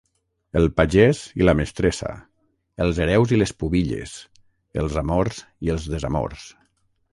El 0.59 0.63
pagès 0.79 1.19
i 1.41 1.45
la 1.45 1.53
mestressa, 1.59 2.09
els 2.87 3.03
hereus 3.05 3.35
i 3.37 3.39
les 3.41 3.55
pubilles, 3.61 4.17
els 4.85 4.99
amors 5.05 5.45
i 5.69 5.75
els 5.77 5.89
desamors. 5.95 6.51